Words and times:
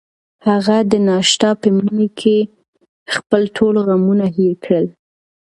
هغه 0.47 0.77
د 0.91 0.93
ناتاشا 1.07 1.49
په 1.61 1.67
مینه 1.75 2.07
کې 2.19 2.37
خپل 3.15 3.41
ټول 3.57 3.75
غمونه 3.87 4.25
هېر 4.35 4.53
کړل. 4.63 4.85